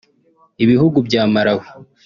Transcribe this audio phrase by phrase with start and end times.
[0.63, 1.67] Ibihugu bya Malawi